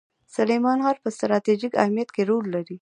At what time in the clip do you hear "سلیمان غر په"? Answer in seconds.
0.35-1.09